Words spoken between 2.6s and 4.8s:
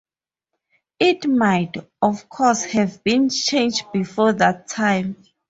have been changed before that